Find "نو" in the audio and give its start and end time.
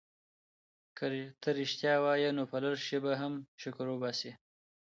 2.37-2.43